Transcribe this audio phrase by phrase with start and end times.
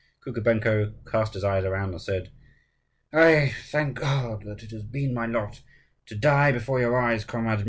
[0.25, 2.29] Kukubenko cast his eyes around, and said,
[3.13, 5.61] "I thank God that it has been my lot
[6.07, 7.59] to die before your eyes, comrades.